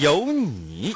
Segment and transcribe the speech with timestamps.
[0.00, 0.92] 有你。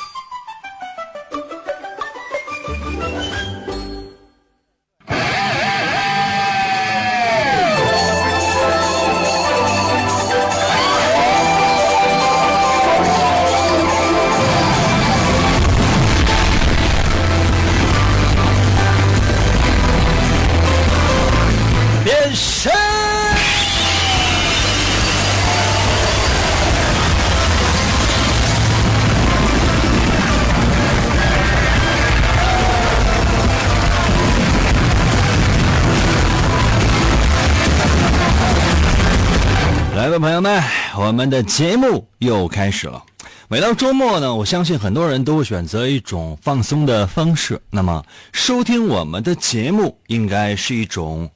[41.09, 43.03] 我们的节目又开始了。
[43.49, 47.59] 每到周末呢，我相信很多人都会选择一种放松的方式。
[47.71, 51.31] 那么，收听我们的节目应该是一种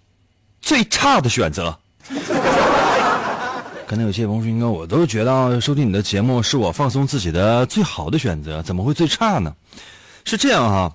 [0.61, 1.75] 最差的选择。
[3.89, 9.55] 可能有些朋友说，应该我都觉得收听你的节目是我放松自己的最好的选择，怎么会最差呢？
[10.27, 10.95] 是这样哈，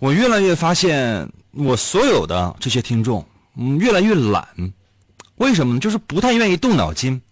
[0.00, 3.24] 我越来越发现，我所有的这些听众，
[3.56, 4.44] 嗯，越来越懒。
[5.36, 5.78] 为什么呢？
[5.78, 7.22] 就是不太愿意动脑筋。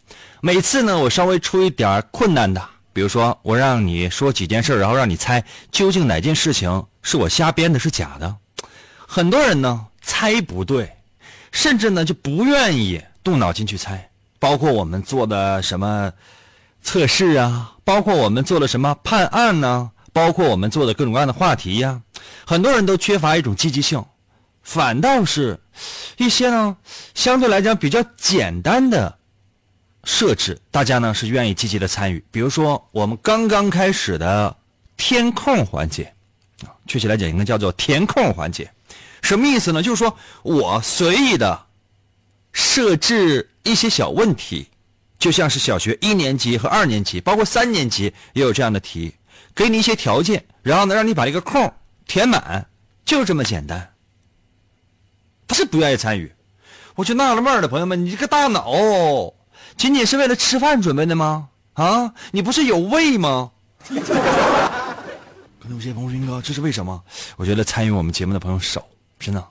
[0.45, 5.43] 每次呢，我稍微出一点困难的，比如说我让你说几件事，然后让你猜
[5.73, 8.37] 究竟哪件事情是我瞎编的，是假的。
[9.09, 10.93] 很多人呢猜不对，
[11.51, 14.07] 甚至呢就不愿意动脑筋去猜。
[14.39, 16.13] 包括我们做的什么
[16.83, 22.03] 测试啊，包括我们做的什么判案呢，包括我们做的各种各样的话题呀，
[22.47, 24.05] 很多人都缺乏一种积极性。
[24.63, 25.59] 反倒是，
[26.19, 26.77] 一些呢
[27.15, 29.17] 相对来讲比较简单的
[30.05, 32.23] 设置，大家呢是愿意积极的参与。
[32.31, 34.57] 比如说我们刚刚开始的
[34.97, 36.13] 填空环节，
[36.63, 38.71] 啊，确切来讲应该叫做填空环节。
[39.23, 39.83] 什么意思呢？
[39.83, 41.67] 就是说我随意的
[42.53, 44.69] 设置一些小问题，
[45.19, 49.15] 就像是小学一年级和二年级，包括三年级也有这样的题，
[49.55, 51.73] 给你一些条件，然后呢让你把这个空
[52.07, 52.67] 填满，
[53.05, 53.93] 就这么简单。
[55.49, 56.33] 他是不愿意参与，
[56.95, 59.34] 我就纳了闷了，朋友们，你这个大脑
[59.77, 61.49] 仅仅是为了吃饭准备的吗？
[61.75, 63.51] 啊，你不是有胃吗？
[63.89, 67.03] 可能有些朋友说，云哥，这是为什么？
[67.37, 68.85] 我觉得参与我们节目的朋友少，
[69.19, 69.43] 真的。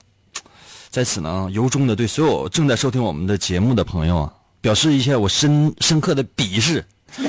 [0.90, 6.84] 在此呢，由衷的对所有正在收听我们的节目的朋友啊，表示一下我深深刻的鄙视。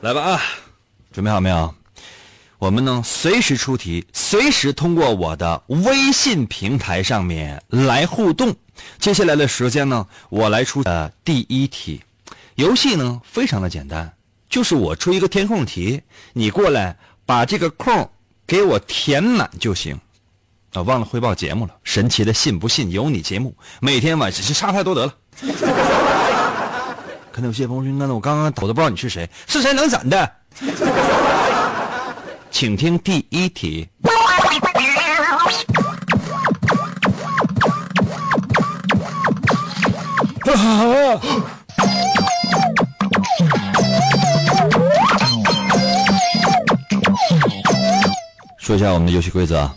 [0.00, 0.40] 来吧啊，
[1.12, 1.74] 准备好没有？
[2.58, 8.56] 我们呢，随时出题，随时通过我的微信平台上面来互动。
[8.98, 12.02] 接下来的时间呢，我来出呃第一题。
[12.54, 14.10] 游戏呢非常的简单，
[14.48, 16.00] 就是我出一个填空题，
[16.32, 16.96] 你过来
[17.26, 18.10] 把这个空
[18.46, 20.00] 给我填满就行。
[20.72, 25.14] 啊，忘了汇报节目了，神奇的信不信由你节目，每天晚上是差太多得了。
[27.32, 30.32] 可能有些朋友说，那我刚刚我都不知道你是谁，是谁能怎的？
[32.58, 33.86] 请听第一题。
[48.58, 49.70] 说一下我们的游戏规则，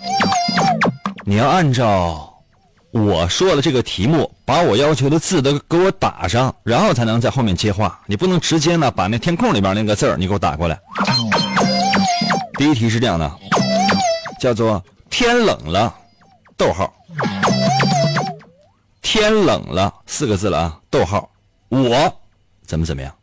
[1.25, 2.34] 你要按照
[2.94, 8.00] 我说的这个题目，把我要求的字都给我打上，然后才能在后面接话。
[8.06, 10.79] 你不能直接呢把那填空里边那个字儿你给我打过来。
[12.59, 13.40] 第一题是这样的，
[14.38, 15.96] 叫做“天冷了”，
[16.58, 16.94] 逗号，
[19.02, 21.30] 天冷了四个字了啊，逗号，
[21.70, 22.14] 我
[22.66, 23.16] 怎么怎么样？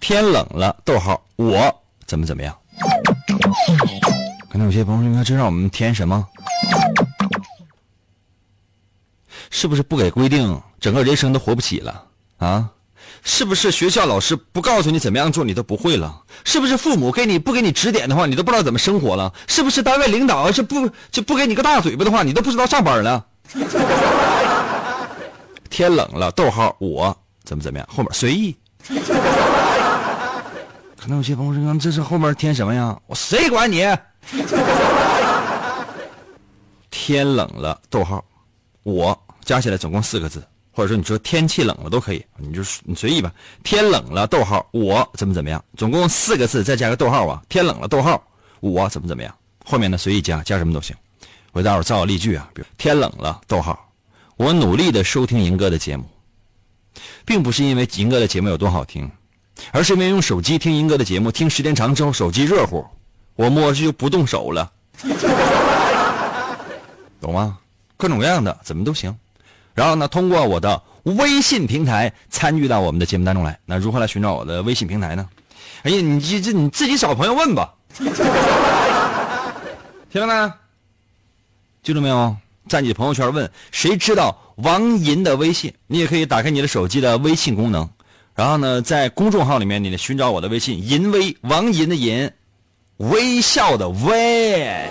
[0.00, 1.72] 天冷了，逗号，我
[2.04, 2.52] 怎么怎么样？
[4.50, 6.26] 可能有些朋友，应该知道我们填什么？
[9.50, 12.06] 是不是不给规定，整个人生都活不起了
[12.38, 12.72] 啊？
[13.28, 16.22] 是不是学校老师不告诉你怎么样做，你都不会了？
[16.44, 19.32] 是不是父母给你不给你指点的话，你都不知道怎么生活了？
[19.48, 23.26] 是不是单位领导要是不就不给你个大嘴巴的话，你都不知道上班了？
[25.68, 27.88] 天冷了，逗号，我怎么怎么样？
[27.92, 28.56] 后面随意。
[30.96, 32.96] 可能有些朋友说，这是后面添什么呀？
[33.08, 33.84] 我谁管你？
[36.90, 38.24] 天冷了，逗号，
[38.84, 40.40] 我加起来总共四个字，
[40.76, 43.32] 或者说你说天气冷了都可以，你就你随意吧。
[43.64, 45.64] 天冷了，逗号，我怎么怎么样？
[45.74, 47.42] 总共四个字，再加个逗号啊。
[47.48, 48.22] 天冷了，逗号，
[48.60, 49.34] 我怎么怎么样？
[49.64, 50.94] 后面呢随意加，加什么都行。
[51.52, 53.90] 我给大伙造个例句啊，比如天冷了，逗号，
[54.36, 56.04] 我努力的收听银哥的节目，
[57.24, 59.10] 并不是因为银哥的节目有多好听，
[59.72, 62.84] 而是因为用手机听银哥的节目，听时间长之后手机热乎，
[63.34, 64.70] 我摸着就不动手了，
[67.18, 67.56] 懂吗？
[67.96, 69.16] 各种各样的怎么都行。
[69.76, 73.56] 然后呢，通过我的微信平台参与到我们的节目当中来。
[73.66, 75.28] 那如何来寻找我的微信平台呢？
[75.82, 77.74] 哎呀，你这这你自己找朋友问吧。
[80.10, 80.52] 听到没？
[81.82, 82.34] 记住没有？
[82.68, 85.72] 在你朋友圈问谁知道王银的微信？
[85.86, 87.88] 你也可以打开你的手机的微信功能，
[88.34, 92.28] 然后呢，在公众号里面你寻找我的微信“银微”，王银的银，
[92.96, 94.88] 微笑的微，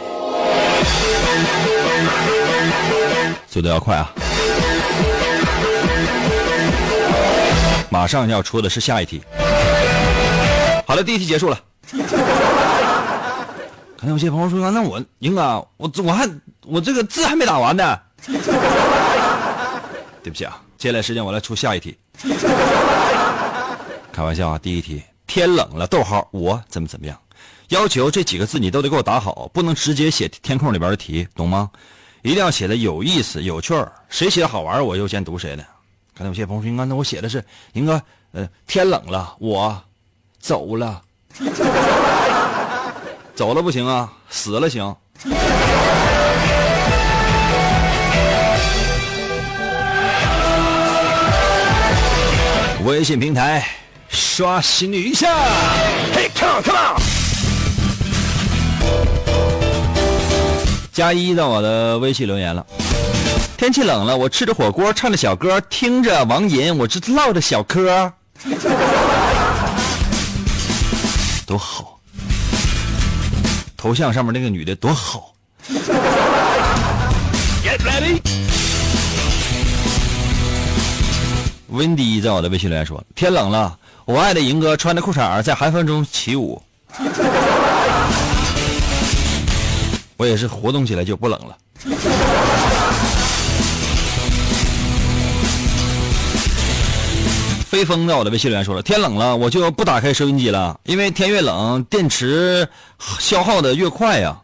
[3.50, 4.14] 速度要快啊！
[7.90, 9.22] 马上要出的是下一题。
[10.86, 11.60] 好了，第一题结束了。
[13.98, 16.30] 可能有些朋友说：“那我英哥，我我还
[16.66, 17.98] 我这个字还没打完呢。
[20.22, 21.98] ”对不起啊，接下来时间我来出下一题。
[24.12, 27.18] 开玩笑啊，第一题，天冷了，逗号，我怎么怎么样？
[27.70, 31.70] 要求这几个字你都得给我打好，不能直接写填空里边的题，懂吗？
[32.22, 35.66] 一定要写的有意思、有趣儿，谁写的好玩，我优先读谁的。
[36.18, 38.02] 可能有些朋友说：“英哥，那我写的是英哥，
[38.32, 39.84] 呃，天冷了，我
[40.40, 41.02] 走了，
[43.36, 44.96] 走了不行啊，死了行。”
[52.86, 53.68] 微信平台
[54.08, 55.28] 刷新率一下，
[56.14, 57.02] 嘿，come on，come on，
[60.94, 62.64] 加一到我的微信留言了。
[63.58, 68.12] 天气冷了，我吃着火锅，唱着小歌，听着王银，我这唠着小嗑，
[71.46, 72.00] 多好。
[73.78, 75.34] 头像上面那个女的多好。
[77.64, 78.20] Get ready。
[81.72, 86.62] Wendy 在我的微信留言说：“天冷了，我爱的银哥穿着裤衩在寒风中起舞。”
[90.18, 91.58] 我也是活动起来就不冷了。
[97.76, 102.70] 飞风在我的微信留言说了：“天冷了，我就不打开收音机了，因为天越冷，电池
[103.20, 104.38] 消耗的越快呀。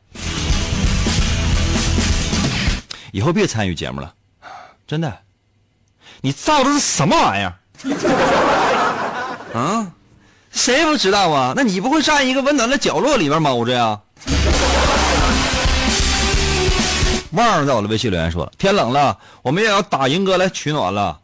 [3.14, 4.14] 以后别参与节目了，
[4.86, 5.18] 真的。
[6.20, 7.56] 你造的是什么玩意儿？
[9.58, 9.88] 啊？
[10.52, 11.54] 谁不知道啊？
[11.56, 13.98] 那你不会站一个温暖的角落里边猫着呀？”
[17.32, 21.18] 旺儿在我的微信留言说了：“天冷了，我们也要打赢哥来取暖了。”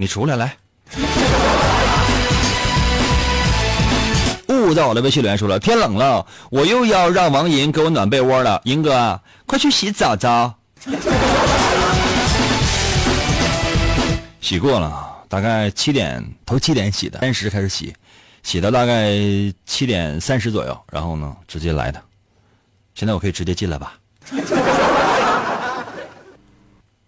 [0.00, 0.56] 你出来来。
[4.46, 8.60] 雾在我的微信留言说了：“天冷了，我又要让王银给我暖被窝了。
[8.64, 10.54] 银哥，快去洗澡澡。
[14.40, 17.92] 洗过了，大概七点，头七点洗的，三十开始洗，
[18.44, 19.10] 洗到大概
[19.66, 22.00] 七点三十左右，然后呢，直接来的。
[22.94, 23.94] 现在我可以直接进来吧？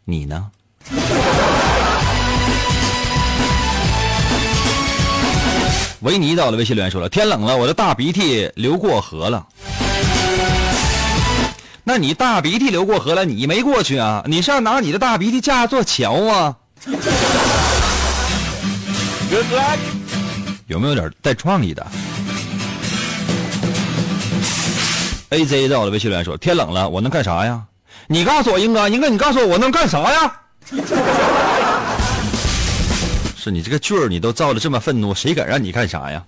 [0.04, 0.50] 你呢？
[6.00, 9.46] 维尼到了微信留言说了：“天冷了，我的大鼻涕流过河了。”
[11.84, 14.22] 那你大鼻涕流过河了，你没过去啊？
[14.26, 16.56] 你是要拿你的大鼻涕架座桥啊
[20.69, 21.86] 有没有点带创意的
[25.30, 27.60] ？AZ 在我的微信留言说：“天冷了，我能干啥呀？”
[28.08, 30.32] 你告诉我，英哥，英哥，你告诉我，我能干啥呀？
[33.43, 36.23] 是你这个句儿，你都造的这么愤怒，谁敢让你干啥呀？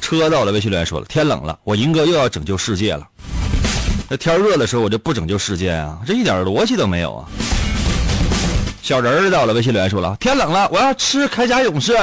[0.00, 3.06] 车到了，微信留言说了：天冷了，我银哥又要拯救世界了。
[4.08, 7.28] 那天热的时候，我就不拯救世界啊，这一点逻辑都没有啊。
[8.82, 11.96] 小人儿到了，微信留言说了：天冷了，我要吃铠甲勇士。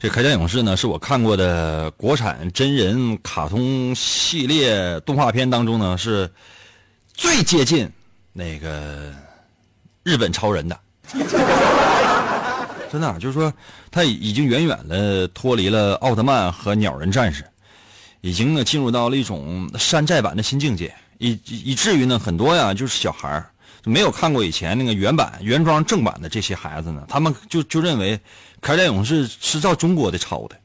[0.00, 6.28] 这铠甲勇士呢，是我看过的国产真人卡通系列动画片当中呢是。
[7.14, 7.90] 最接近
[8.32, 9.12] 那个
[10.02, 10.78] 日本超人的，
[12.90, 13.52] 真的就是说，
[13.90, 17.44] 他已经远远的脱离了奥特曼和鸟人战士，
[18.20, 23.42] 已经呢进入到了一种山寨版的新境界，以以至于呢很多呀就是小孩
[23.84, 28.18] 没有看过以前那个原版原装正版的这些孩子呢，他们就就认为
[28.60, 30.56] 铠甲勇士是照中国的抄的。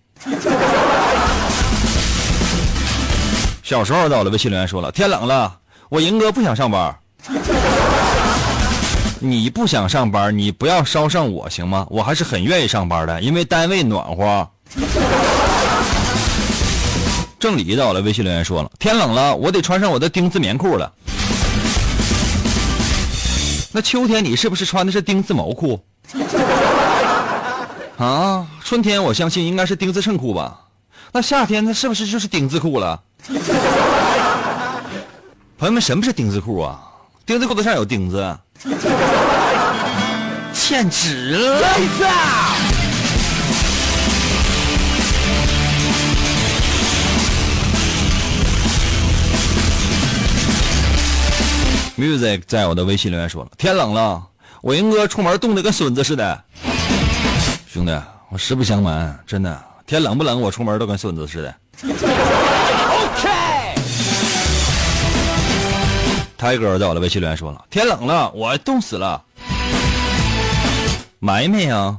[3.62, 5.60] 小时候到了，微信留言说了：“天冷了，
[5.90, 6.96] 我赢哥不想上班。
[9.20, 11.86] 你不想上班，你不要捎上我行吗？
[11.90, 14.48] 我还是很愿意上班的，因为单位暖和。”
[17.40, 20.92] 正理到了，微信留言说了：“天冷了，我得穿上我的丁字棉裤了。”
[23.72, 25.84] 那秋天你是不是穿的是丁字毛裤？
[27.98, 30.60] 啊，春天我相信应该是丁字衬裤吧？
[31.12, 33.02] 那夏天那是不是就是丁字裤了？
[35.60, 36.80] 朋友们，什么是丁字裤啊？
[37.26, 38.40] 丁字裤子上有钉子，
[40.56, 41.68] 简直了
[51.98, 54.24] ！music 在我的微信留言说了：“天冷了，
[54.62, 56.42] 我英哥出门冻得跟孙子似的。”
[57.68, 61.54] 兄弟，我实不相瞒，真的，天冷不冷，我出门都跟孙子似的。
[66.40, 69.22] 泰哥在我的微信留言说了：“天冷了，我冻死了。”
[71.20, 71.98] 埋没呀？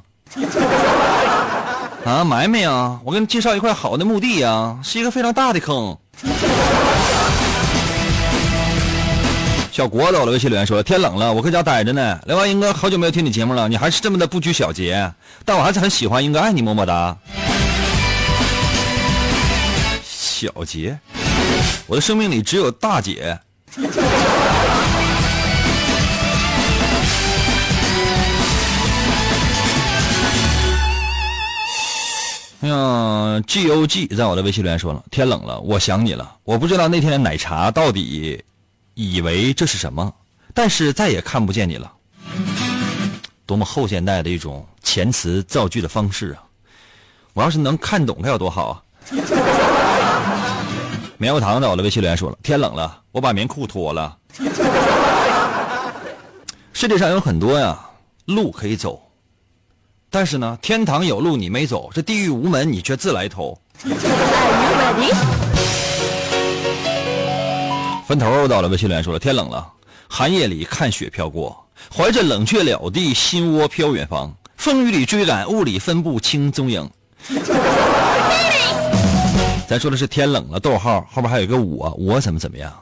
[2.07, 2.99] 啊，埋没呀？
[3.05, 5.95] 我给你介绍一块好的墓地呀，是一个非常大的坑。
[9.71, 12.19] 小国在我的，微信留言说：“天冷了，我搁家待着呢。
[12.25, 15.13] 另外，英哥好久没有听你节目了，你还是这么的不拘小节，
[15.45, 17.15] 但我还是很喜欢，英哥爱你，么么哒。”
[20.03, 20.99] 小节，
[21.87, 23.39] 我的生命里只有大姐。
[32.63, 36.37] 哎呀，G O G 在我的微信留言说了：“天冷了，我想你了。
[36.43, 38.43] 我不知道那天的奶茶到底。”
[38.95, 40.13] 以为这是什么，
[40.53, 41.91] 但是再也看不见你了。
[43.47, 46.43] 多么后现代的一种遣词造句的方式啊！
[47.33, 48.83] 我要是能看懂该有多好啊！
[51.23, 54.17] 棉花糖在我的微信留言说了：“天冷了，我把棉裤脱了。
[56.73, 57.79] ”世界上有很多呀
[58.25, 58.99] 路可以走，
[60.09, 63.61] 但是呢，天堂有路你没走，这地狱无门你却自来投。
[68.09, 69.71] 分头到了，微信留言说了：“天冷了，
[70.09, 76.91] 寒夜里看雪飘过，怀着冷却了的心窝飘远方，风雨里追赶，雾里分不清踪影。”
[79.71, 82.77] 咱说的是天冷了，逗号后边还有一个我，我怎么怎么样？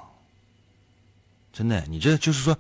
[1.53, 2.57] 真的，你这就是说，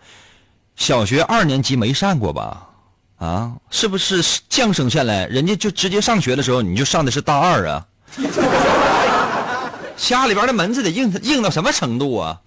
[0.76, 2.68] 小学二年级没上过吧？
[3.16, 7.86] 啊，是不是降生下来，人家就直接上学的时候，你就上的是大二啊？
[9.96, 12.38] 家里边的门子得硬硬到什么程度啊？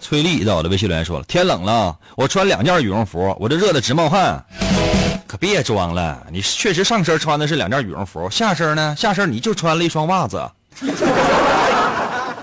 [0.00, 4.44] 崔丽在我的微信留言说了：“天冷了，我穿两件羽绒服，我这热的直冒汗。
[5.26, 8.94] 可别装了，你确实上身穿的是两件羽绒服，下身呢？
[8.98, 10.50] 下身你就穿了一双袜子。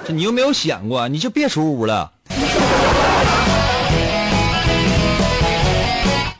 [0.08, 1.08] 这你有没有想过？
[1.08, 2.12] 你就别出屋了。”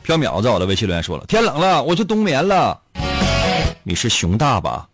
[0.02, 2.76] 飘渺在我的微信留言说了：“天冷了，我就冬眠了。”
[3.84, 4.88] 你是熊大吧？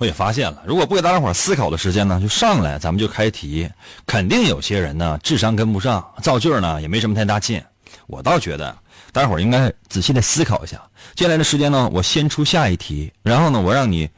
[0.00, 3.68] 我也发现了，如果不给大家伙思考的时间呢，就上来咱们就开题，
[4.06, 7.62] 肯定有些人呢智商跟不上，造句呢也没什么太大劲。
[8.06, 8.74] 我倒觉得
[9.12, 10.80] 大家伙应该仔细的思考一下。
[11.14, 14.08] 接下来的时间呢，我先出下一题，然后呢，我让你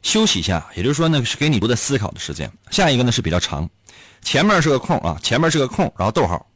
[0.00, 2.50] 休息一下，也就是说呢，是给你多的思考的时间。
[2.70, 3.68] 下一个呢是比较长。
[4.22, 6.46] 前面是个空啊，前面是个空，然后逗号，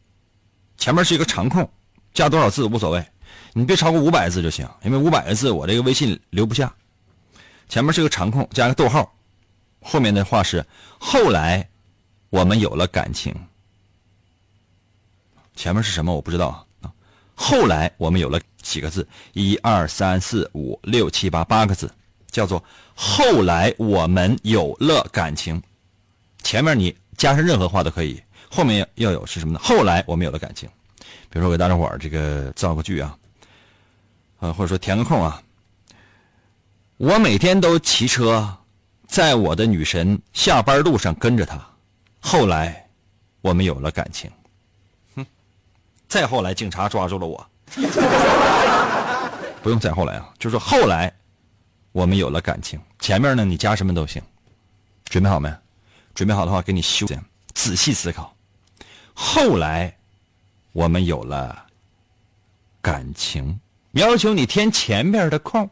[0.78, 1.70] 前面是一个长空，
[2.14, 3.04] 加多少字无所谓，
[3.52, 6.72] 你别超过五百字就行，因为五百个字我这个微信留不下。
[7.72, 9.10] 前面是个长空，加个逗号，
[9.80, 10.62] 后面的话是
[10.98, 11.66] 后来
[12.28, 13.34] 我们有了感情。
[15.56, 16.92] 前面是什么我不知道啊，
[17.34, 19.08] 后来我们有了几个字？
[19.32, 21.90] 一二三四五六七八八个字，
[22.30, 22.62] 叫做
[22.94, 25.62] 后来我们有了感情。
[26.42, 26.94] 前面你。
[27.16, 29.60] 加上任何话都可以，后面要有是什么呢？
[29.62, 30.68] 后来我们有了感情，
[31.30, 33.16] 比如说给大家伙儿这个造个句啊，
[34.40, 35.40] 呃，或者说填个空啊。
[37.02, 38.48] 我每天都骑车，
[39.08, 41.60] 在我的女神下班路上跟着她，
[42.20, 42.88] 后来
[43.40, 44.30] 我们有了感情。
[45.16, 45.26] 哼，
[46.06, 47.44] 再后来警察抓住了我，
[49.64, 51.12] 不用再后来啊，就是后来
[51.90, 52.78] 我们有了感情。
[53.00, 54.22] 前面呢，你加什么都行，
[55.06, 55.52] 准备好没？
[56.14, 57.20] 准备好的话，给你修剪，
[57.52, 58.32] 仔细思考。
[59.12, 59.92] 后来，
[60.70, 61.66] 我们有了
[62.80, 63.58] 感情。
[63.94, 65.68] 要求你填前面的空。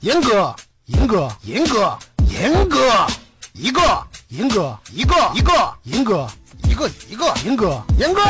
[0.00, 1.98] 严哥，严哥，严哥，
[2.30, 3.06] 严哥，
[3.52, 3.82] 一个，
[4.28, 5.52] 严哥，一个，一个，
[5.82, 6.26] 严哥，
[6.64, 8.22] 一个，一个，严哥，严哥，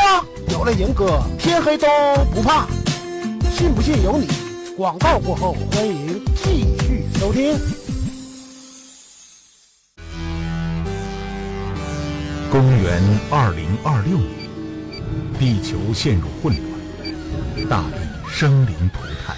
[0.49, 1.87] 有了严哥，天黑都
[2.33, 2.67] 不怕。
[3.55, 4.27] 信不信由你。
[4.75, 7.57] 广告过后，欢迎继续收听。
[12.51, 14.49] 公元二零二六年，
[15.39, 17.99] 地球陷入混乱，大地
[18.29, 19.37] 生灵涂炭。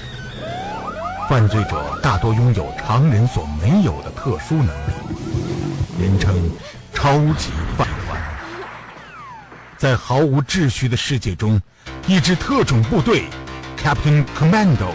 [1.29, 4.93] 犯罪者大多拥有常人所没有的特殊能力，
[5.99, 6.35] 人称
[6.93, 8.21] “超级犯官”。
[9.77, 11.61] 在毫无秩序的世界中，
[12.07, 13.23] 一支特种部队
[13.81, 14.91] ——Captain Commando，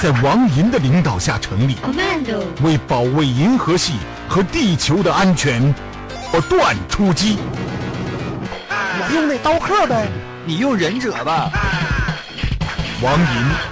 [0.00, 3.94] 在王银的领导下成立，Commando，为保卫银河系
[4.28, 5.72] 和地球的安全，
[6.30, 7.38] 不断出击。
[8.68, 10.08] 我用那刀客呗，
[10.46, 11.50] 你用忍者吧。
[13.02, 13.71] 王银。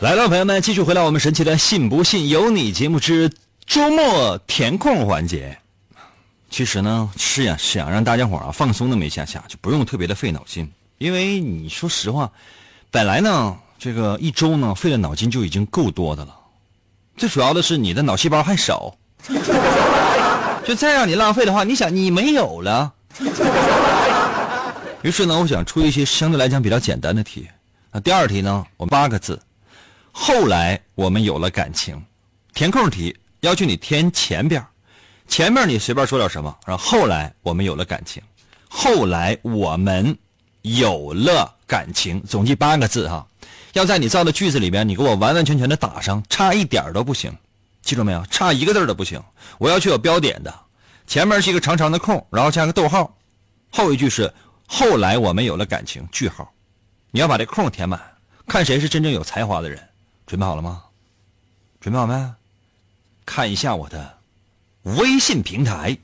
[0.00, 3.30] 来了，朋友们，继续回到我们神奇的“信不信由你”节目之
[3.66, 5.58] 周末填空环节。
[6.48, 10.66] 其实呢，是呀，想让大家伙啊放松那么一下下，就不用特别的费脑筋。
[10.96, 12.32] 因为你说实话，
[12.90, 16.34] 本来呢，这个一周呢费的脑筋就已经够多的了。
[17.18, 18.96] 最主要的是你的脑细胞还少，
[20.64, 22.90] 就再让你浪费的话，你想你没有了。
[25.02, 27.46] 于是呢，我想出一些相对来讲比较简单的题。
[27.92, 29.38] 那第二题呢，我八个字。
[30.12, 32.02] 后来我们有了感情，
[32.52, 34.64] 填空题要求你填前边，
[35.28, 38.22] 前面你随便说点什么，然后后来我们有了感情，
[38.68, 40.16] 后来我们
[40.62, 43.26] 有了感情，总计八个字哈，
[43.72, 47.32] 要在你造的句子里边，你给我完完全全的打上，差一点都不行，
[47.82, 48.24] 记住没有？
[48.26, 49.22] 差一个字都不行，
[49.58, 50.52] 我要求有标点的，
[51.06, 53.16] 前面是一个长长的空，然后加个逗号，
[53.70, 54.32] 后一句是
[54.66, 56.52] 后来我们有了感情，句号，
[57.10, 58.00] 你要把这空填满，
[58.46, 59.80] 看谁是真正有才华的人。
[60.30, 60.84] 准备好了吗？
[61.80, 62.34] 准备好没？
[63.26, 64.18] 看一下我的
[64.84, 65.98] 微信平台。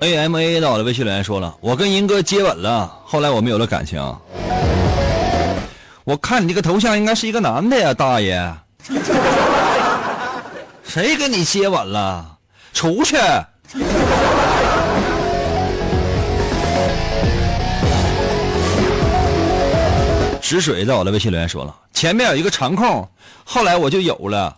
[0.00, 4.02] A M A 到我的微信留言说了，我跟银哥接吻了，后来我们有了感情。
[6.04, 8.54] 我看你这个头像应该是一个男的呀，大爷。
[10.82, 12.38] 谁跟你接吻了？
[12.72, 13.18] 出去！
[20.40, 23.06] 止水在我的微信留言说了，前面有一个长空，
[23.44, 24.56] 后来我就有了，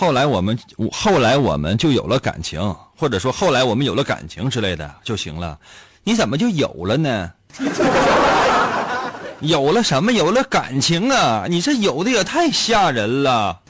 [0.00, 0.58] 后来我们
[0.90, 5.58] 后来我们就有了感情，或者说后来我们有了感情之类的就行了。
[6.02, 7.30] 你怎么就有了呢？
[9.40, 10.10] 有了什么？
[10.10, 11.44] 有了感情啊！
[11.46, 13.60] 你这有的也太吓人了。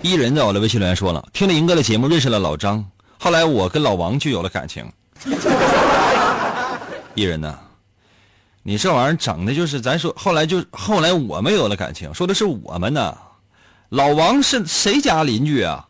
[0.00, 2.82] 一人在我的微信留言说了，听了英哥的节目，认识了老张，
[3.18, 4.90] 后来我跟老王就有了感情。
[7.14, 7.58] 一人呢，
[8.68, 13.16] 你这玩意儿整的就是咱说，后来就后来我们有了感情，说的是我们呢。
[13.88, 15.88] 老王是谁家邻居啊？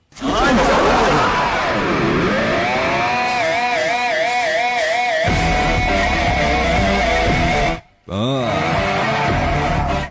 [8.07, 8.49] 嗯，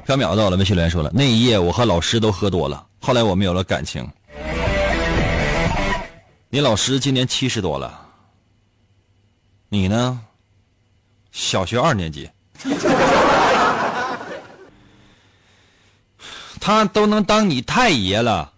[0.05, 2.85] 缥缈到了，微信留言说了，那一夜我和老师都喝多了。
[2.99, 4.05] 后来我们有了感情。
[6.49, 7.97] 你老师今年七十多了，
[9.69, 10.19] 你呢？
[11.31, 12.29] 小学二年级，
[16.59, 18.51] 他都能当你太爷了。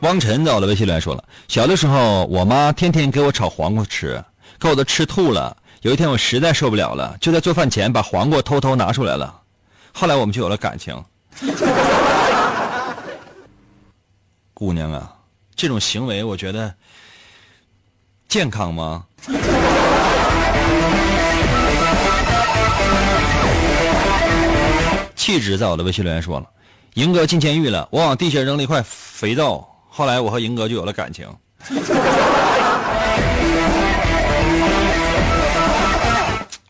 [0.00, 4.22] 汪晨在我的微信里说了，小的时候我妈天天给我炒黄瓜吃，
[4.60, 5.56] 可我都吃吐了。
[5.80, 9.40] 有一天我实在受不了了，就在做饭前把黄瓜偷偷拿出来了。
[9.92, 10.94] 后来我们就有了感情。
[14.54, 15.12] 姑娘啊，
[15.56, 16.74] 这种行为我觉得
[18.28, 19.06] 健康吗？
[25.14, 26.46] 气质在我的微信留言说了，
[26.94, 31.26] 银哥进监狱了，我往地下扔了一块肥皂，后来我和银哥就有了感情。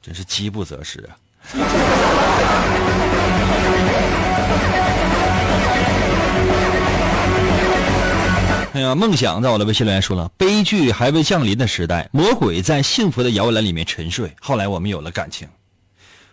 [0.00, 1.18] 真是饥不择食啊！
[8.76, 14.30] 哎呀，梦想在我的微信留言说了，悲剧还未降临的时代，魔鬼在幸福的摇篮里面沉睡。
[14.38, 15.48] 后来我们有了感情。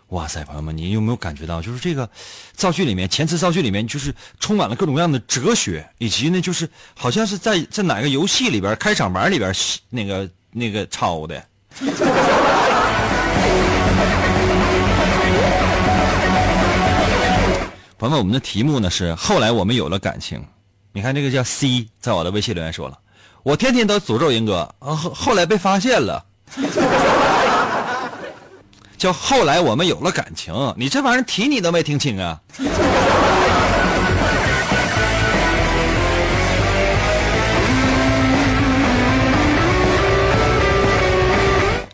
[0.08, 2.06] 哇塞，朋友们，你有没有感觉到，就是这个
[2.52, 9.50] 造句里面，前词造句里面，就是充满了各种各样的哲学，以及呢，就是好像是在在哪个游戏里边开场白里边
[9.88, 11.42] 那个那个抄的。
[17.96, 20.44] 朋友们，我们的题目呢是后来我们有了感情。
[20.96, 22.96] 你看这个叫 C，在我的微信留言说了，
[23.42, 26.24] 我天天都诅咒英哥，后后来被发现了，
[28.96, 32.40] 叫后来我们有了感情，你这玩意儿提你都没听清啊。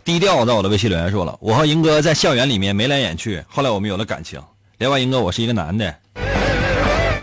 [0.05, 4.39] 低调在我的微信留言说了，我和英哥在校园里面眉来眼去，后来我们有了感情。
[4.77, 5.91] 另外，英哥，我是一个男的。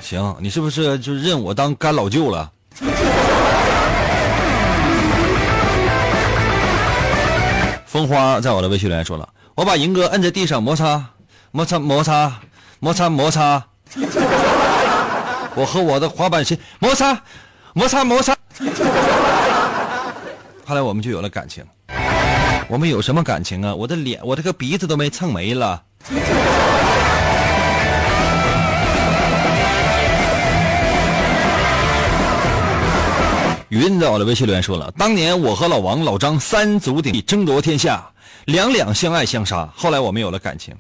[0.09, 2.51] 行，你是不是就认我当干老舅了？
[7.85, 11.05] 风花在我的微信留言说了，我把银哥摁在地上摩擦，
[11.51, 12.41] 摩擦，摩擦，
[12.81, 13.63] 摩擦，摩擦。
[15.55, 17.21] 我和我的滑板鞋摩擦，
[17.75, 18.35] 摩擦，摩擦。
[20.65, 21.63] 后来我们就有了感情。
[22.67, 23.75] 我们有什么感情啊？
[23.75, 25.83] 我的脸，我这个鼻子都没蹭没了。
[33.69, 38.03] 云在我的微信留言说了，当年我和老王、老张三足鼎立争夺天下，
[38.47, 39.69] 两两相爱相杀。
[39.77, 40.75] 后来我们有了感情。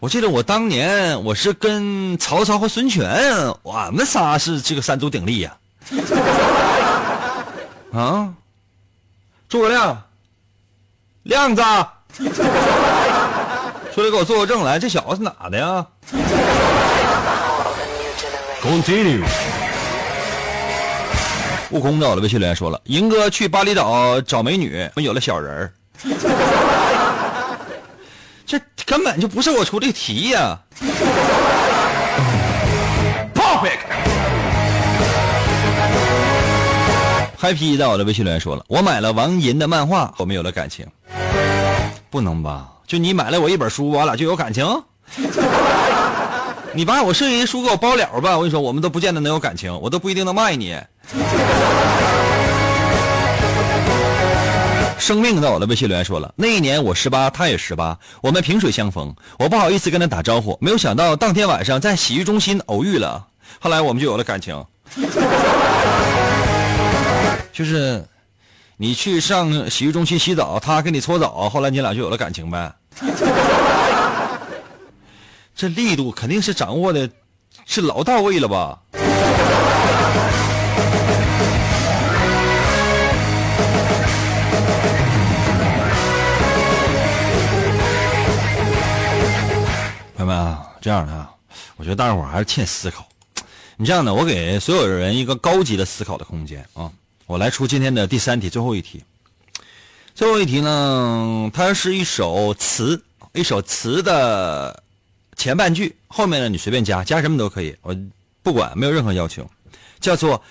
[0.00, 3.08] 我记得我当年我是跟曹操和孙权，
[3.62, 5.56] 我们仨是这个三足鼎立呀。
[7.92, 8.34] 啊，
[9.48, 10.02] 诸葛亮，
[11.22, 11.62] 亮子，
[13.94, 15.86] 出来给我做个证来，这小子是哪的呀
[18.60, 19.22] ？Continue。
[21.74, 25.72] 悟空在我的微信留言说了，银哥去巴厘岛找美女，我有了小人儿。
[28.46, 30.56] 这根本就不是我出的题呀、
[33.34, 33.60] 操！
[37.36, 37.76] 嗨皮。
[37.76, 40.86] 在我的微信留言说了，我买了王银的漫画，我们有了感情。
[42.08, 42.68] 不能吧？
[42.86, 44.64] 就你买了我一本书，我俩就有感情？
[46.74, 50.76] 你把我剩下的书给我包了吧，我跟你说，我们都不见得能有感情，我都不一定能卖你。
[54.98, 63.24] 生命在我的微信留言说了，那一年我十八，他也十八，我们萍水相逢，我不好意思跟他打招呼，没有想到当天晚上在洗浴中心偶遇了，
[63.60, 64.64] 后来我们就有了感情。
[67.52, 68.04] 就是
[68.76, 72.72] 你去上洗浴中心洗澡，他给你搓澡，后来你俩就有了感情呗。
[75.56, 77.08] 这力度肯定是掌握的，
[77.64, 78.80] 是老到位了吧？
[90.16, 91.30] 朋友们啊，这样的啊，
[91.76, 93.06] 我觉得大伙儿还是欠思考。
[93.76, 96.90] 你这样的，我给所有人一个高级的思考的空间啊！
[97.26, 99.04] 我来出今天的第三题，最后一题。
[100.16, 103.00] 最后一题呢，它是一首词，
[103.32, 104.82] 一首词的
[105.36, 107.96] 前半句，后面呢你随便加，加什么都可以，我
[108.42, 109.48] 不管，没有任何要求。
[110.00, 110.42] 叫做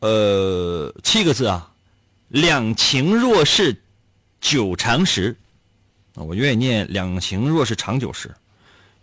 [0.00, 1.72] 呃七个字啊，
[2.28, 3.76] 两情若是
[4.40, 5.36] 久长时。
[6.14, 8.34] 我愿意念两情若是长久时，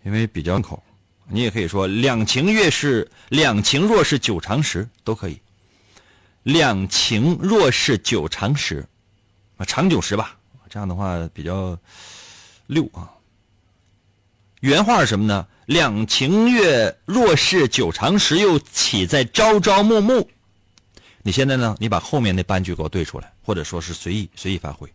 [0.02, 0.82] 因为比较口。
[1.28, 5.38] 你也可以说两情越是两情若是久长时都可以。
[6.42, 8.84] 两情若是久长时，
[9.58, 10.36] 啊，长久时吧，
[10.68, 11.78] 这样的话比较
[12.66, 13.08] 溜啊。
[14.64, 15.46] 原话是什么呢？
[15.66, 20.26] 两情月若是久长时，又岂在朝朝暮暮？
[21.22, 21.76] 你现在呢？
[21.78, 24.90] 你把后面那半句给我对出来，或者说是随意随意发挥。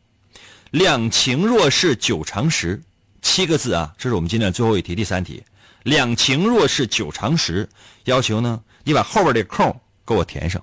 [0.71, 2.82] 两情若是久长时，
[3.21, 5.43] 七个字啊，这是我们今天的最后一题，第三题。
[5.84, 7.69] 两情若是久长时，
[8.05, 10.60] 要求呢，你把后边这空给我填上，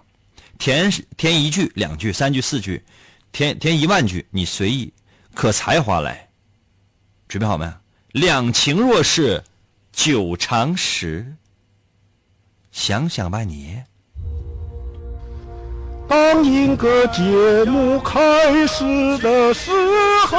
[0.58, 2.82] 填填一句、两句、三句、四句，
[3.30, 4.92] 填填一万句，你随意，
[5.32, 6.28] 可才华来。
[7.28, 7.72] 准备好没？
[8.16, 9.44] 两情若是
[9.92, 11.34] 久长时，
[12.72, 13.82] 想想吧你。
[16.08, 17.20] 当一个节
[17.70, 19.70] 目开始的时
[20.28, 20.38] 候，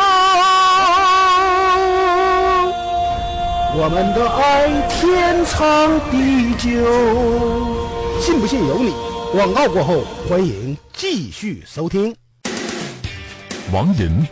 [3.76, 6.84] 我们的爱天长地久。
[8.20, 8.92] 信不信由你。
[9.32, 12.16] 广告过后，欢迎继续收听。
[13.72, 14.26] 王寅，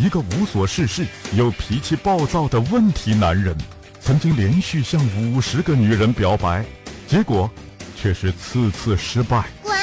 [0.00, 3.54] 一个无所事事又脾气暴躁的问题男人，
[4.00, 6.64] 曾经连续向五十个女人表白，
[7.06, 7.50] 结果
[7.94, 9.44] 却是次次失败。
[9.62, 9.76] 滚！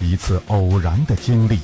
[0.00, 1.60] 一次偶然的经历，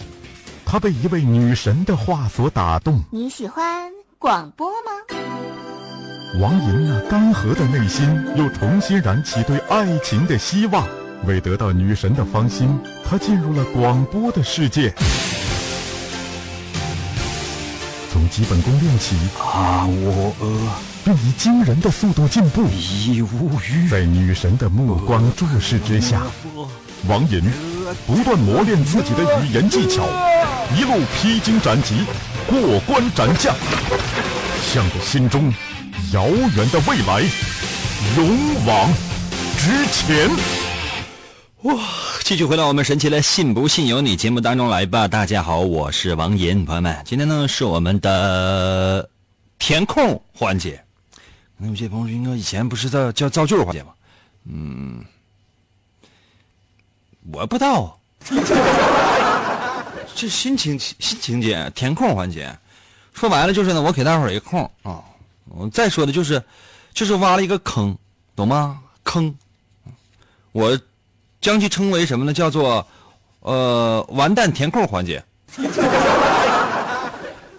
[0.64, 3.02] 他被一位女神的话所打动。
[3.10, 4.92] 你喜欢广播吗？
[6.40, 10.86] 王莹那干涸的内心又重新燃起对爱情的希望。
[11.26, 14.94] 为得到女神的芳心，他进入了广播的世界。
[18.28, 20.46] 基本功练习，啊，我呃，
[21.04, 22.68] 并以惊人的速度进步。
[22.70, 23.88] 已无语。
[23.88, 26.22] 在女神的目光注视之下，
[27.08, 27.42] 王寅
[28.06, 30.04] 不断磨练自己的语言技巧，
[30.76, 32.04] 一路披荆斩棘，
[32.46, 33.54] 过关斩将，
[34.72, 35.52] 向着心中
[36.12, 37.22] 遥远的未来
[38.16, 38.92] 勇往
[39.56, 40.67] 直前。
[41.68, 41.76] 哇！
[42.24, 45.06] 继续回到我们神奇的“信不信由你”节目当中来吧。
[45.06, 49.06] 大家好，我是王银，朋友们，今天呢是我们的
[49.58, 50.82] 填空环节。
[51.58, 53.92] 那有些朋友应该以前不是叫叫造句环节吗？
[54.44, 55.04] 嗯，
[57.32, 58.00] 我不知道。
[60.14, 62.50] 这新情新情节，填空环节，
[63.12, 65.04] 说白了就是呢，我给大伙儿一个空啊。
[65.50, 66.42] 我再说的就是，
[66.94, 67.94] 就是挖了一个坑，
[68.34, 68.80] 懂吗？
[69.04, 69.36] 坑，
[70.52, 70.80] 我。
[71.40, 72.32] 将其称为什么呢？
[72.32, 72.86] 叫做，
[73.40, 75.22] 呃，完蛋填空环节。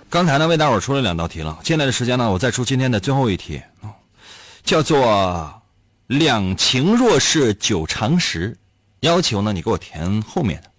[0.10, 3.62] 刚才呢为大伙儿出了两道题了，接下来的时间呢，我再出今天的最后一题，
[4.64, 5.62] 叫做
[6.08, 8.58] “两情若是久长时”，
[9.02, 10.70] 要求呢你给我填后面的。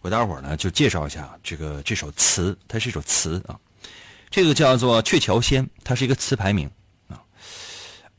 [0.00, 3.54] 我待会儿呢就介绍一下这个这首词，它是一首词啊，
[4.30, 6.70] 这个叫做《鹊桥仙》，它是一个词牌名
[7.08, 7.20] 啊，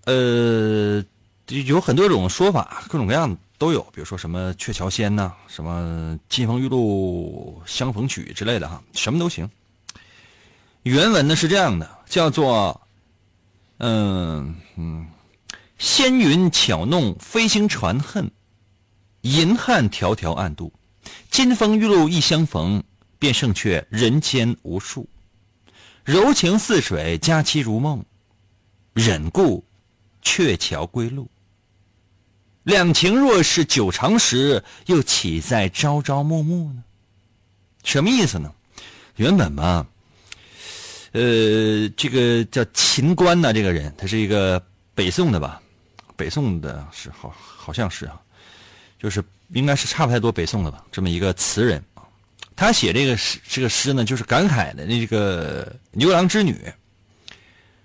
[0.05, 1.03] 呃，
[1.47, 3.38] 有很多种说法，各种各样。
[3.58, 9.47] 都有，比如说什么《鹊桥仙》呐，什么《金风玉露相逢曲》之类的哈，什么都行。
[10.82, 12.82] 原文呢是这样的，叫做，
[13.77, 15.06] 嗯嗯，
[15.77, 18.32] 仙云巧弄飞星传恨，
[19.21, 20.73] 银汉迢迢暗度，
[21.30, 22.82] 金风玉露一相逢，
[23.19, 25.08] 便胜却人间无数。
[26.04, 28.04] 柔情似水，佳期如梦，
[28.93, 29.63] 忍顾
[30.21, 31.29] 鹊桥归路。
[32.63, 36.84] 两情若是久长时，又岂在朝朝暮暮呢？
[37.84, 38.53] 什么意思呢？
[39.15, 39.86] 原本吧，
[41.12, 45.62] 呃，这个叫秦观呢，这个人他是一个北宋的吧，
[46.15, 48.21] 北宋的是好好像是啊，
[48.99, 51.84] 就是应该是差不太多北宋的吧，这么一个词人。
[52.55, 56.71] 他写这个诗，这个诗呢，就是感慨的那个牛郎织女，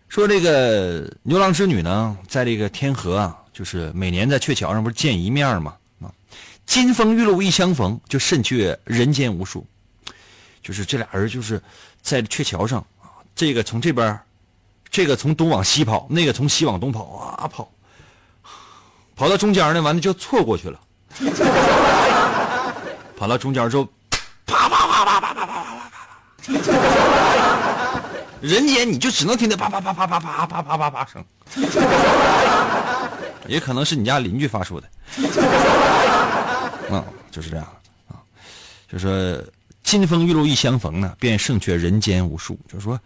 [0.09, 3.37] 说这个牛郎织女呢，在这个天河啊。
[3.57, 5.75] 就是每年在鹊桥上不是见一面吗？
[6.03, 6.13] 啊，
[6.67, 9.67] 金风玉露一相逢，就胜却人间无数。
[10.63, 11.59] 就是这俩人就是
[12.03, 14.21] 在鹊桥上啊，这个从这边，
[14.91, 17.73] 这个从东往西跑，那个从西往东跑啊跑，
[19.17, 20.79] 跑到中间呢，完了就错过去了。
[23.17, 23.89] 跑到中间之后，
[24.45, 26.96] 啪啪啪啪啪啪啪啪啪啪，
[28.41, 31.25] 人间你就只能听见啪啪啪啪啪啪啪啪啪啪声。
[33.47, 34.89] 也可能是你家邻居发出的，
[36.91, 37.65] 嗯，就是这样
[38.09, 38.19] 啊，
[38.91, 39.41] 就说
[39.85, 42.59] 金风玉露一相逢呢，便胜却人间无数。
[42.69, 42.99] 就是说，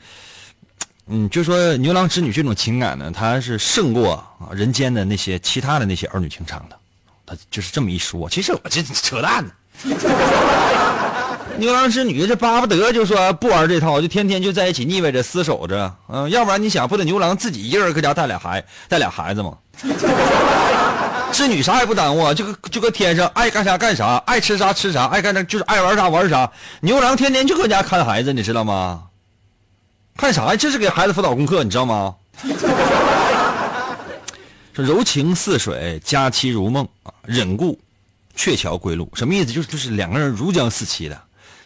[1.09, 6.77] 嗯，就说牛郎织女这种情感呢，它是胜过啊人间的那些其他的那些儿女情长的。
[7.27, 9.51] 他就是这么一说，其实我这扯淡呢。
[11.61, 19.57] 牛郎织女这巴不得就说不玩这套，就天天就在一起腻歪着厮守着，嗯，要不然你想不得牛郎自己一个人搁家带俩孩带俩孩子吗？
[21.33, 26.51] 织女啥也不耽误，就搁就搁天上爱干啥干啥，爱吃啥吃啥，爱干啥就是爱玩啥玩啥。
[26.81, 29.05] 牛郎天天就搁家看孩子，你知道吗？
[30.16, 30.57] 看啥呀？
[30.57, 32.16] 这是给孩子辅导功课，你知道吗？
[34.75, 37.79] 说柔情似水，佳期如梦啊，忍顾
[38.35, 39.53] 鹊桥归路，什么意思？
[39.53, 41.20] 就是就是两个人如胶似漆的，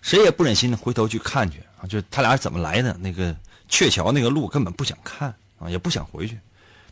[0.04, 1.88] 谁也不忍心回头去看去啊。
[1.88, 2.94] 就他俩怎么来的？
[3.00, 3.34] 那个
[3.68, 6.38] 鹊桥那个路根本不想看啊，也不想回去。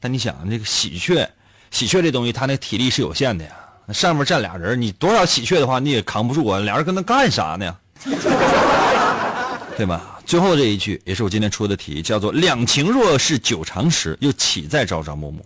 [0.01, 1.29] 但你想，那个喜鹊，
[1.70, 3.53] 喜鹊这东西，它那体力是有限的呀。
[3.85, 6.59] 那上面站俩人，你多少喜鹊的话，你也扛不住啊。
[6.61, 7.77] 俩人跟那干啥呢？
[9.77, 10.18] 对吧？
[10.25, 15.44] 最后这一句也是我今天出的题，叫做“两情若是久长时，又岂在朝朝暮暮”。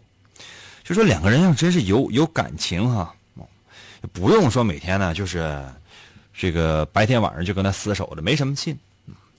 [0.84, 3.12] 就说两个人要真是有有感情哈，
[4.12, 5.64] 不用说每天呢就是
[6.36, 8.76] 这个白天晚上就跟他厮守着，没什么劲。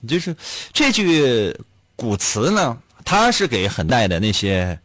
[0.06, 0.34] 就是
[0.72, 1.56] 这句
[1.96, 4.78] 古词呢，它是给很代的那些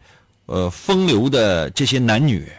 [0.46, 2.52] 呃风流的这些男女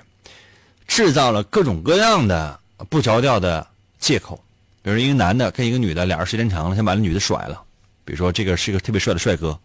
[0.86, 3.66] 制造了各种各样的不着调的
[3.98, 4.42] 借口。
[4.82, 7.62] 比如一个男的跟一个女的，俩人时间长了，想把那女的甩了。
[8.04, 9.58] 比如说这个是一个特别帅的帅哥，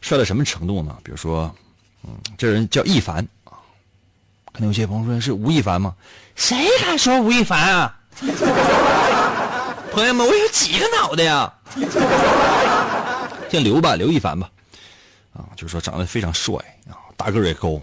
[0.00, 0.96] 帅到什么程度呢？
[1.02, 1.52] 比如说，
[2.04, 3.58] 嗯，这人叫一凡啊。
[4.52, 5.94] 可能有些朋友说是吴亦凡吗？
[6.36, 7.98] 谁敢说吴亦凡啊？
[9.92, 11.52] 朋友们，我有几个脑袋呀？
[13.50, 14.50] 叫刘吧，刘亦凡吧，
[15.34, 16.54] 啊，就是说长得非常帅
[16.88, 17.80] 啊，大个儿也高，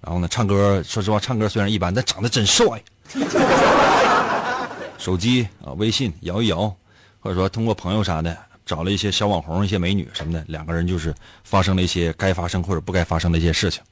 [0.00, 2.66] 然后呢，唱歌说实话，唱歌虽然一般，但长得真帅。
[4.98, 6.74] 手机啊，微信摇一摇，
[7.20, 13.82] 或者说通过朋友啥的找了一些小网红、一些美女什么的，两个人就是发生了一些该发生或者不该发生的一些事情。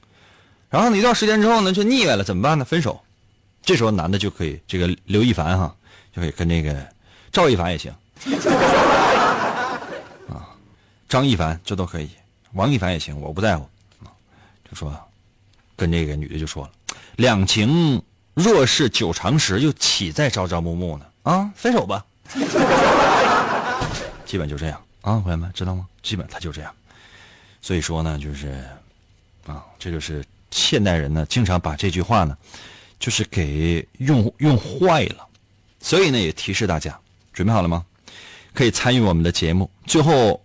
[0.69, 2.63] 然后呢，一段时间之后呢，就腻歪了，怎么办呢？
[2.63, 3.01] 分手。
[3.61, 5.75] 这时候男的就可以，这个刘亦凡哈，
[6.15, 6.87] 就可以跟那个
[7.31, 7.93] 赵亦凡也行。
[10.27, 10.49] 啊，
[11.07, 12.09] 张亦凡这都可以，
[12.53, 13.67] 王亦凡也行，我不在乎。
[14.69, 14.95] 就说，
[15.75, 16.71] 跟这个女的就说了，
[17.15, 18.01] 两情
[18.35, 21.05] 若是久长时，又岂在朝朝暮暮呢？
[21.23, 22.05] 啊，分手吧。
[24.25, 25.87] 基本就这样啊，朋友们知道吗？
[26.03, 26.71] 基本他就这样。
[27.61, 28.63] 所以说呢，就是
[29.47, 32.37] 啊，这就是现代人呢，经常把这句话呢，
[32.99, 35.25] 就是给用用坏了。
[35.81, 36.99] 所以呢，也提示大家，
[37.31, 37.85] 准备好了吗？
[38.53, 39.69] 可以参与我们的节目。
[39.85, 40.43] 最后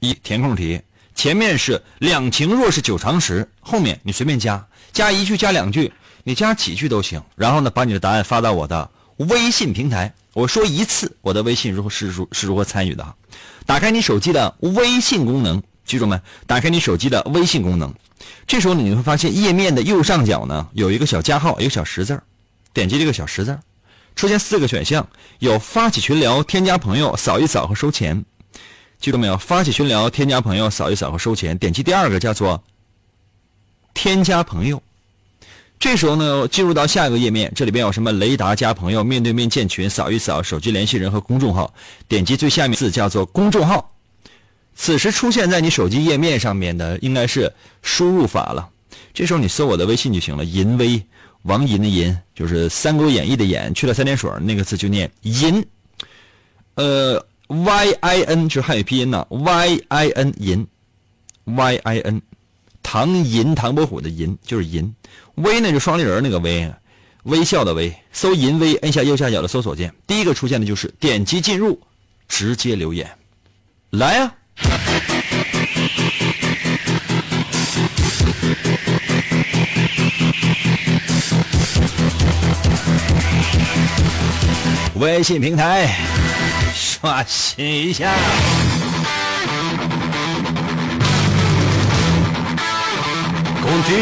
[0.00, 0.80] 一填空题，
[1.14, 5.92] 前面是两情若是久长时，后面你随便加，加一句加两句，
[6.24, 7.22] 你加几句都行。
[7.36, 10.12] 然后呢，把你的答案发到我的微信平台。
[10.32, 13.14] 我说一次，我的微信如何是如是如何参与的？
[13.66, 16.18] 打开你手机的微信功能，记住没？
[16.46, 17.94] 打开你手机的微信功能，
[18.46, 22.20] 这时候你会发现页面的右上角呢有一个小加号，一个小十字
[22.72, 23.58] 点击这个小十字
[24.14, 25.08] 出现四个选项，
[25.38, 28.24] 有发起群聊、添加朋友、扫一扫和收钱。
[29.00, 29.36] 记住没有？
[29.36, 31.56] 发起群聊、添加朋友、扫一扫和收钱。
[31.58, 32.62] 点击第二个叫做
[33.94, 34.82] 添加朋友。
[35.80, 41.74] 这时候呢，进入到下一个页面，这里边有什么雷达加朋友、面对面建群、扫一扫、手机联系人和公众号。
[42.06, 43.92] 点击最下面字叫做公众号。
[44.82, 48.68] 此时出现在你手机页面上面的应该是输入法了。
[49.14, 51.00] 这时候你搜我的微信就行了，银威。
[51.42, 55.64] 王银的银就是《三国演义》的演，去了三点水那个字就念银，
[56.74, 60.66] 呃，Y I N 是汉语拼音呢，Y I N 银
[61.44, 62.20] ，Y I N，
[62.82, 64.92] 唐银唐伯虎的银就是银，
[65.36, 66.68] 微呢就双立人那个微，
[67.22, 71.80] 微笑的微，搜银微，摁下右下角的搜索键，第一个出现的就是点击进入，
[72.26, 73.08] 直接留言，
[73.90, 74.34] 来呀。
[84.94, 85.88] 微信平台
[86.74, 88.12] 刷新一下，
[93.60, 93.94] 工具。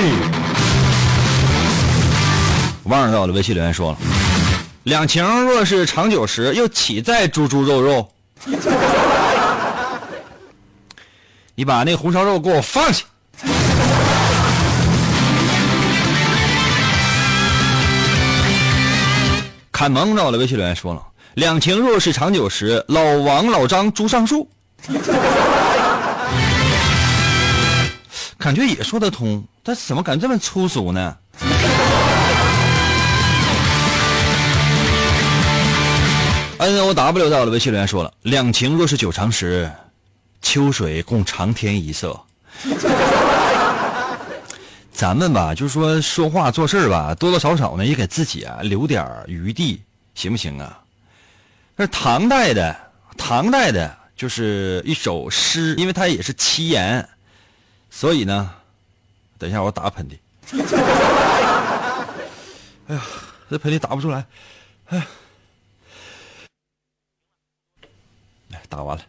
[2.84, 3.98] 忘了在我的微信留言说了，
[4.82, 8.12] 两情若是长久时，又岂在猪猪肉肉？
[11.60, 13.04] 你把那红烧肉给我放下。
[19.70, 21.02] 看蒙着了，微信留言说了
[21.36, 24.48] ：“两情若是长久时，老王老张猪上树。”
[28.38, 31.14] 感觉也说得通，但怎么感觉这么粗俗呢
[36.56, 39.70] ？N O W 在我的微信留言说了：“两情若是久长时，
[40.42, 42.20] 秋水共长天一色。”
[44.92, 49.80] 咱们吧，就是说说话做事吧，多多少少呢，也给自己啊留点余地，
[50.14, 50.78] 行不行啊？
[51.74, 52.76] 那唐代的，
[53.16, 57.08] 唐代的就是一首诗，因为它也是七言，
[57.90, 58.50] 所以呢，
[59.38, 60.18] 等一下我打个喷嚏。
[62.88, 63.02] 哎呀，
[63.48, 64.26] 这喷嚏打不出来，
[64.88, 65.02] 哎，
[68.68, 69.02] 打完了。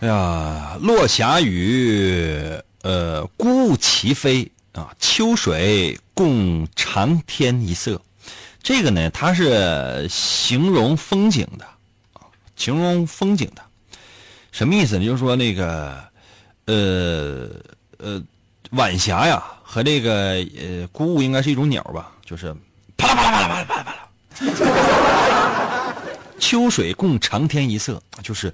[0.00, 2.34] 哎呀，落霞与
[2.80, 8.00] 呃孤鹜齐飞啊，秋水共长天一色。
[8.62, 11.66] 这个呢，它是形容风景的，
[12.56, 13.62] 形容风景的。
[14.52, 15.04] 什么意思呢？
[15.04, 16.02] 就是说那个
[16.64, 17.50] 呃
[17.98, 18.22] 呃
[18.70, 22.56] 晚霞呀，和这个呃孤鹜应该是一种鸟吧，就是
[22.96, 24.00] 啪啦啪啦啪啦啪啦啪啦
[24.40, 25.49] 啪啦。
[26.40, 28.52] 秋水共长天一色，就是，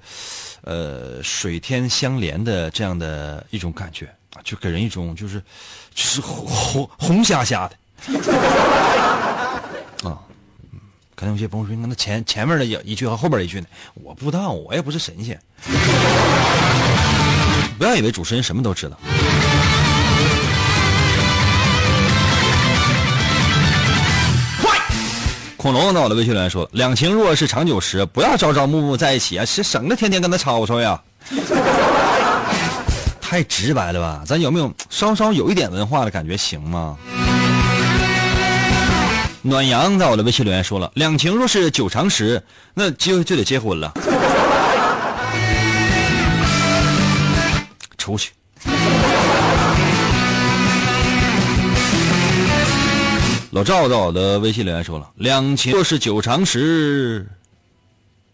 [0.63, 4.13] 呃，水天相连的这样的一种感觉，
[4.45, 5.41] 就给人一种就是，
[5.95, 7.77] 就是红红红瞎瞎的
[10.07, 10.21] 啊。
[11.15, 13.67] 可能有些朋友说，那前前面的一句和后边一句呢？
[13.95, 15.41] 我不知道，我也不是神仙。
[17.79, 18.99] 不要以为主持人什么都知道。
[25.67, 31.03] 恐龙到我的微信留言说：“两情若是长久时，不要朝朝暮暮在一起啊，是省得天天跟他吵吵呀。
[33.21, 34.23] ”太直白了吧？
[34.25, 36.97] 咱有没有稍稍有一点文化的感觉行吗？
[39.43, 42.41] 暖阳在我的微信留言说了：“两情若是久长时，
[42.73, 43.93] 那就就得结婚了。
[47.99, 48.31] ”出去。
[53.57, 57.27] 老赵在我的微信留言说了：“两情若是久长时，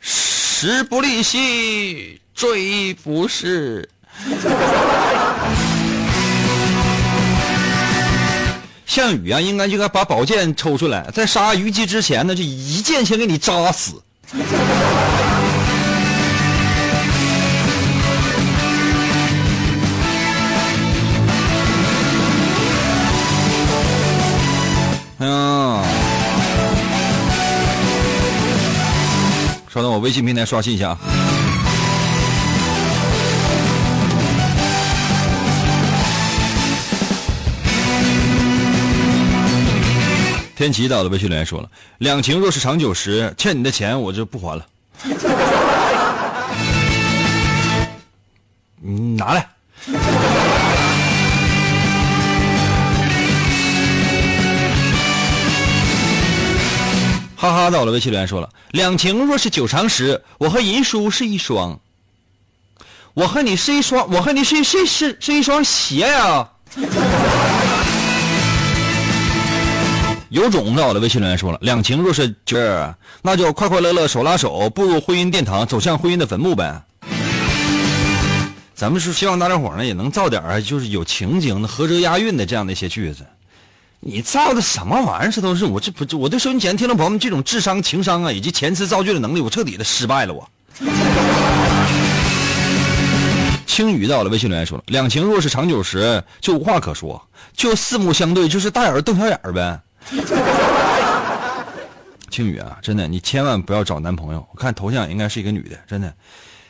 [0.00, 3.88] 时不利兮骓不逝。”
[8.84, 14.02] 项羽啊，应该就该把宝剑抽出来，在杀虞姬之前呢，就一剑先给你扎死。
[30.02, 30.98] 微信平台刷新一下啊。
[40.56, 44.66] 天琪到的，微信留言说了：“两情若是长久时，欠你的钱我就不还了。
[48.82, 49.48] ”你拿来。
[57.42, 61.80] 哈哈，到了，微信留言说了：“两情若是久长时，我和银叔是一双，
[63.14, 66.48] 我和你是一双，我和你是是是是一双鞋呀。
[70.30, 72.56] ”有种在我的微信留言说了：“两情若是久，
[73.22, 76.80] 那就快快乐乐手拉手步入婚姻殿堂，走向婚姻的坟墓呗。”
[78.72, 83.26] 咱们是希望大家伙呢也能造点就是有情景的、合辙押韵的这样的一些句子。
[84.04, 85.30] 你造的什么玩意儿？
[85.30, 90.34] 这都是我这不我对收音前听众朋友们这种智商、情商啊，以及遣词造句的能力，我彻底的失败了。
[90.34, 90.50] 我。
[93.64, 97.22] 青宇在我的微信留言说了：“两情若是长久时，就无话可说，
[97.56, 99.80] 就四目相对，就是大眼瞪小眼儿呗。
[102.28, 104.44] ”青宇啊，真的，你千万不要找男朋友。
[104.52, 106.12] 我看头像应该是一个女的，真的。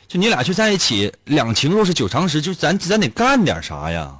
[0.06, 4.14] 就你俩就在一起，两情若是久长时，就咱咱得干点啥呀？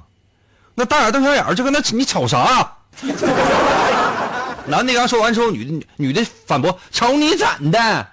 [0.73, 2.77] 那大眼瞪小眼儿，就跟那你瞅啥？
[4.65, 8.07] 男的刚说完之后，女的女的反驳：“瞅你怎的？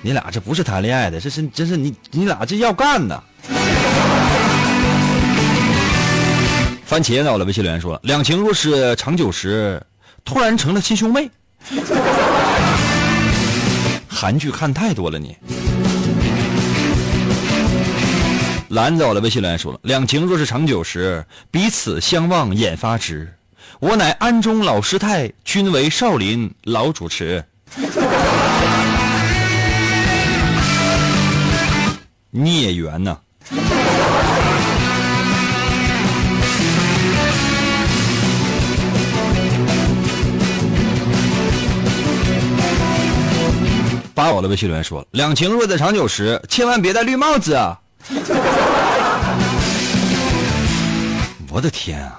[0.00, 3.20] 你俩这不是谈恋爱的，这是这是你你俩这要干呢。”
[6.86, 9.82] 番茄到了微信留言说：“两情若是长久时，
[10.24, 11.30] 突然成了亲兄妹。”
[14.06, 15.36] 韩剧看太多了你。
[18.72, 23.30] 兰在我的微信留言说了：“两情若是长久时，彼此相望眼发直。
[23.80, 27.44] 我乃安中老师太，君为少林老主持。”
[32.30, 33.18] 孽缘呐、
[44.14, 47.78] 把我的微信留言说：“两情若在长久时，千万别戴绿帽子啊！”
[51.50, 52.18] 我的天啊！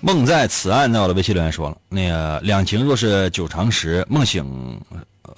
[0.00, 4.78] 梦在此岸在我的微信留言说了：“那个两情若是久长时，梦醒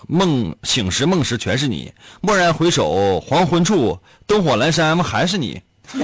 [0.08, 1.92] 梦醒时梦时全是你。
[2.22, 5.62] 蓦然回首，黄昏处，灯火阑珊，还是你。”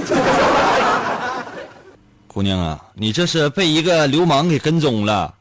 [2.27, 5.33] 姑娘啊，你这是被一个流氓给跟踪了。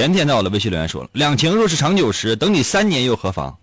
[0.00, 3.54] 甜甜在我的微信留言说了：“两情若是长久时，等你三年又何妨？”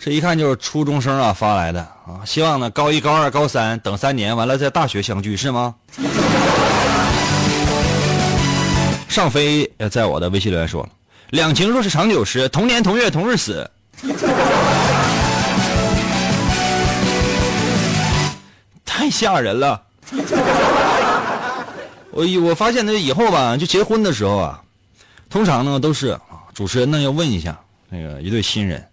[0.00, 5.74] 这一看就是初中生啊发来的啊，希望呢高一、高二、高三等三年，完了在大学相聚是吗？
[9.06, 10.88] 上飞呃在我的微信留言说了
[11.28, 13.70] ：“两情若是长久时，同年同月同日死。”
[18.82, 19.82] 太吓人了。
[22.12, 24.58] 我我发现呢，以后吧，就结婚的时候啊，
[25.30, 26.18] 通常呢都是，
[26.54, 27.58] 主持人呢要问一下
[27.88, 28.86] 那个一对新人，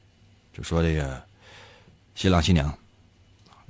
[0.53, 1.21] 就说这个
[2.13, 2.77] 新郎新娘，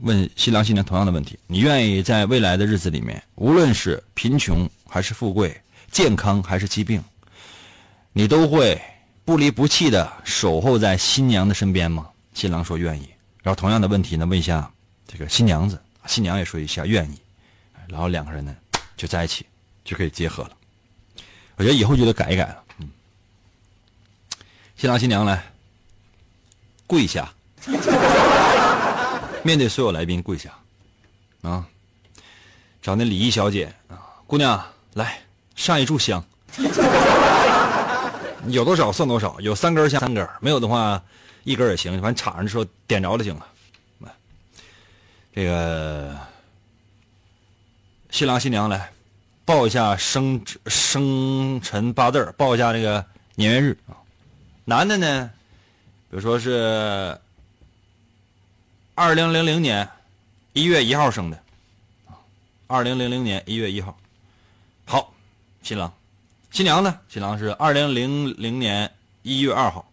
[0.01, 5.61] 问新郎新娘同样的问题：你愿意在未来的日子里面，无论是贫穷还是富贵，
[5.91, 7.03] 健康还是疾病，
[8.13, 8.81] 你都会
[9.23, 12.07] 不离不弃的守候在新娘的身边吗？
[12.33, 13.07] 新郎说愿意。
[13.43, 14.69] 然后同样的问题呢，问一下
[15.07, 17.17] 这个新娘子，新娘也说一下愿意。
[17.87, 18.55] 然后两个人呢
[18.97, 19.45] 就在一起，
[19.83, 20.51] 就可以结合了。
[21.57, 22.63] 我觉得以后就得改一改了。
[22.79, 22.89] 嗯，
[24.75, 25.43] 新郎新娘来
[26.87, 27.31] 跪下。
[29.43, 30.51] 面对所有来宾跪下，
[31.43, 31.65] 啊，
[32.81, 35.21] 找那礼仪小姐啊，姑娘来
[35.55, 36.23] 上一炷香，
[38.49, 40.99] 有多少算多少，有三根香三根，没有的话
[41.43, 43.45] 一根也行，反正插上的时候点着就行了。
[45.33, 46.17] 这个
[48.09, 48.91] 新郎新娘来
[49.45, 53.95] 报一下生生辰八字，报一下这个年月日啊。
[54.65, 55.31] 男的呢，
[56.09, 57.17] 比如说是。
[58.97, 59.85] 二零零零年
[60.53, 61.37] 一月一号生的，
[62.65, 63.99] 二零零零年一月一号，
[64.85, 65.13] 好，
[65.61, 65.93] 新郎，
[66.49, 66.97] 新娘呢？
[67.09, 68.89] 新郎是二零零零年
[69.21, 69.85] 一月二号，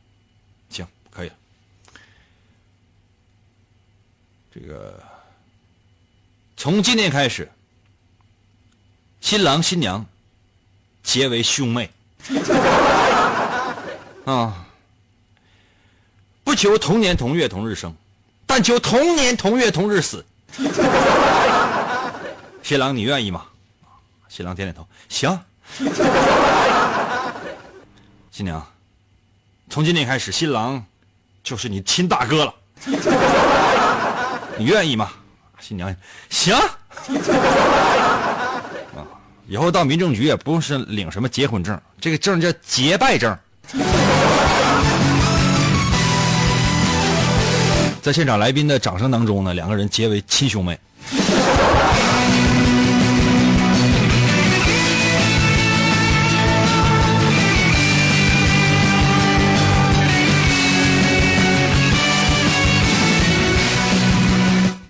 [0.71, 1.35] 行，可以了。
[4.55, 5.03] 这个
[6.57, 7.51] 从今天开始，
[9.23, 10.05] 新郎新娘
[11.03, 11.91] 结为兄妹
[14.27, 14.67] 啊，
[16.45, 17.95] 不求同年同月同日生。
[18.47, 20.23] 但求同年同月同日死。
[22.63, 23.47] 新郎，你愿意吗？
[24.29, 25.41] 新郎点点头，行。
[28.31, 28.67] 新娘，
[29.71, 30.85] 从今天开始，新郎
[31.43, 32.55] 就是你亲大哥了。
[34.59, 35.11] 你愿意吗？
[35.59, 35.95] 新娘，
[36.29, 36.55] 行。
[39.49, 43.37] 以后到民政局也不用是领什么结婚证，这个证叫结拜证。
[48.01, 50.79] 在现场来宾的掌声当中呢，两个人结为亲兄妹。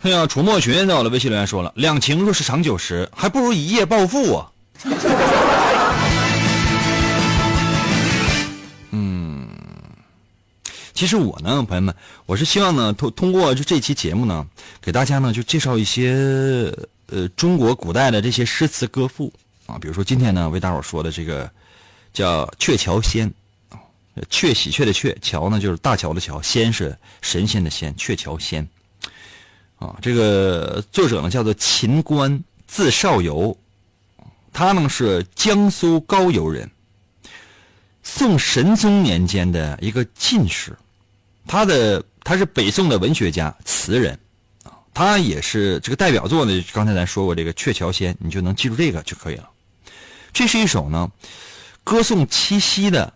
[0.03, 4.51] 哎呀，楚墨群在我的微信留言说了：“两情若是长久时，还不如一夜暴富啊。
[10.93, 11.95] ”其实我呢，朋友们，
[12.27, 14.45] 我是希望呢，通通过就这期节目呢，
[14.81, 16.73] 给大家呢就介绍一些
[17.07, 19.33] 呃中国古代的这些诗词歌赋
[19.67, 21.49] 啊，比如说今天呢为大伙说的这个
[22.13, 23.29] 叫《鹊桥仙》
[23.69, 23.79] 啊，
[24.29, 28.65] 鹊喜鹊的鹊，桥呢就是大桥的桥，仙是神仙的仙，《鹊桥仙》
[29.83, 33.57] 啊，这个作者呢叫做秦观，字少游，
[34.53, 36.71] 他呢是江苏高邮人，
[38.05, 40.77] 宋神宗年间的一个进士。
[41.49, 44.17] 他的他是北宋的文学家、词人，
[44.63, 46.65] 啊，他也是这个代表作呢。
[46.73, 49.51] 刚才咱说过这个《鹊桥仙》，你就能记住这个就可以了。
[50.33, 51.11] 这是一首呢，
[51.83, 53.13] 歌颂七夕的，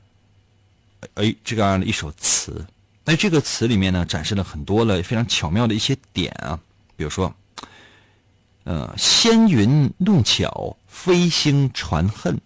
[1.14, 2.66] 哎，这个样的一首词。
[3.08, 6.58] 那这个词里面呢，展示了很多了非常巧妙的一些点啊，
[6.96, 7.32] 比如说，
[8.64, 12.36] 呃，仙云弄巧，飞星传恨，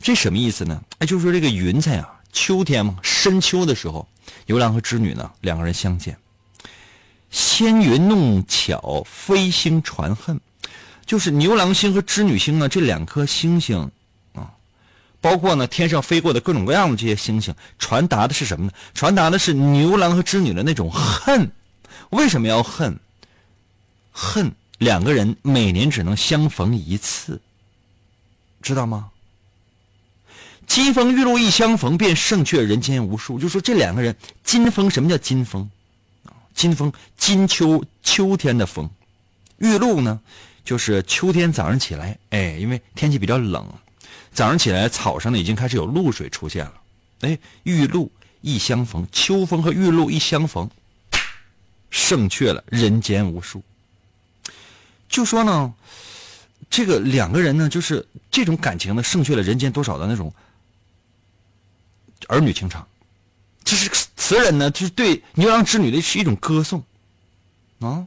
[0.00, 0.80] 这什么意思呢？
[1.00, 4.06] 哎，就是说这个云彩啊，秋天嘛，深秋的时候。
[4.46, 6.16] 牛郎和织女呢，两个人相见。
[7.30, 10.40] 仙云弄巧，飞星传恨，
[11.04, 13.90] 就是牛郎星和织女星呢，这两颗星星，
[15.24, 18.72] 包括呢天上飞过的各种各样的这些星星，传达的是什么呢？
[18.92, 21.50] 传达的是牛郎和织女的那种恨。
[22.10, 23.00] 为什么要恨？
[24.12, 27.40] 恨两个人每年只能相逢一次，
[28.60, 29.08] 知道吗？
[30.66, 33.38] 金风玉露一相逢，便胜却人间无数。
[33.38, 35.70] 就说这两个人，金风什么叫金风？
[36.54, 38.90] 金风，金秋秋天的风。
[39.56, 40.20] 玉露呢，
[40.66, 43.66] 就是秋天早上起来，哎，因为天气比较冷，
[44.34, 46.74] 早上起来草上呢已经开始有露水出现了。
[47.20, 48.10] 哎，玉露
[48.40, 50.68] 一相逢，秋风和玉露一相逢，
[51.90, 53.62] 胜却了人间无数。
[55.08, 55.72] 就说呢，
[56.68, 60.34] 这个两个人呢，就是这种感情呢，胜却了人间多少的那种。
[62.28, 62.86] 儿女情长，
[63.64, 66.82] 这是词人呢，就是对牛郎织女的是一种歌颂
[67.80, 68.06] 啊！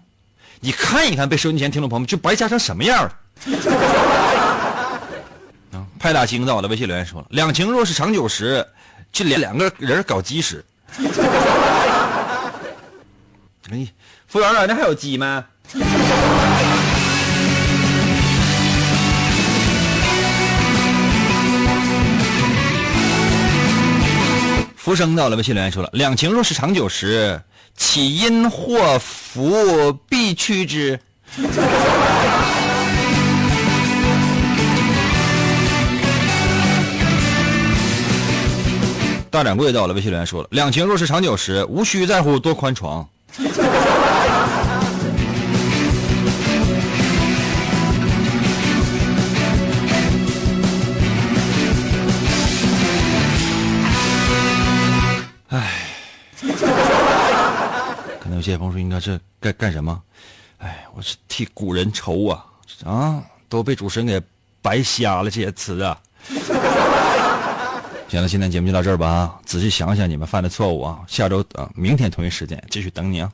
[0.59, 3.19] 你看一看，被收音机前听众朋友们就白加成什么样了！
[5.99, 8.65] 派大星在我的微信留言说了：“两情若是长久时，
[9.11, 10.63] 这两两个人搞基时。”
[13.71, 13.85] 哎，
[14.27, 15.43] 服务员，那还有鸡吗？
[24.75, 27.41] 浮生到了微信留言说了：“两情若是长久时，
[27.75, 30.97] 岂因祸福必趋之。”
[39.37, 43.07] 大掌柜到了微信留言说了：“两情若是长久时，无需在乎多宽床。”
[55.49, 55.85] 唉，
[58.19, 60.01] 可能有些朋友说应该是干干什么？
[60.57, 62.43] 哎，我是替古人愁啊
[62.83, 64.19] 啊，都被主持人给
[64.63, 65.95] 白瞎了这些词啊。
[68.07, 69.37] 行了，今天节目就到这儿吧！
[69.45, 73.29] 仔细想想你们犯的错误啊，下周啊，明天同一时间继续等你啊。